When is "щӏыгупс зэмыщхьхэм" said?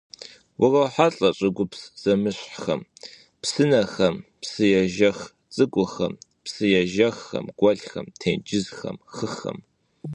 1.37-2.81